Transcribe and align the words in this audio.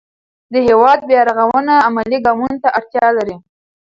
د 0.53 0.55
هېواد 0.67 0.99
بیا 1.09 1.21
رغونه 1.29 1.73
عملي 1.87 2.17
ګامونو 2.25 2.57
ته 2.63 2.69
اړتیا 2.77 3.07
لري. 3.17 3.35